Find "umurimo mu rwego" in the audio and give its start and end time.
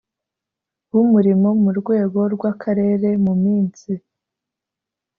1.03-2.19